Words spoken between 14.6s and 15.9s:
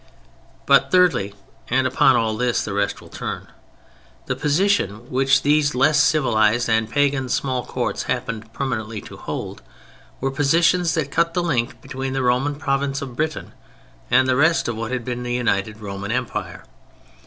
of what had been the united